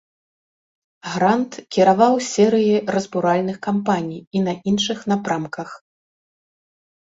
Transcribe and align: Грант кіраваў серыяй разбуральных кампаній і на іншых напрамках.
Грант 1.15 1.51
кіраваў 1.77 2.13
серыяй 2.31 2.79
разбуральных 2.97 3.57
кампаній 3.69 4.21
і 4.39 4.43
на 4.49 4.57
іншых 4.75 5.07
напрамках. 5.15 5.69